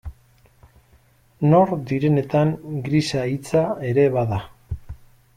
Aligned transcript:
Nor 1.51 1.73
direnetan 1.91 2.53
grisa 2.87 3.25
hitsa 3.33 3.61
ere 3.91 4.07
bada. 4.17 4.41